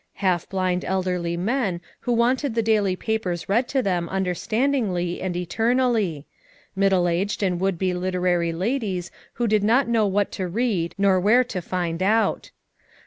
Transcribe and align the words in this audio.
Half 0.15 0.49
blind 0.49 0.83
elderly 0.83 1.37
men 1.37 1.79
who 1.99 2.13
wanted 2.13 2.55
the 2.55 2.63
daily 2.63 2.95
papers 2.95 3.47
read 3.47 3.67
to 3.67 3.83
them 3.83 4.09
understanding^ 4.11 5.21
and 5.21 5.37
eternally; 5.37 6.25
middle 6.75 7.07
aged 7.07 7.43
and 7.43 7.59
would 7.59 7.77
be 7.77 7.93
lit 7.93 8.15
erary 8.15 8.51
ladies 8.51 9.11
who 9.33 9.45
did 9.47 9.63
not 9.63 9.87
know 9.87 10.07
what 10.07 10.31
to 10.31 10.47
read 10.47 10.95
nor 10.97 11.19
where 11.19 11.43
to 11.43 11.61
find 11.61 12.01
out. 12.01 12.49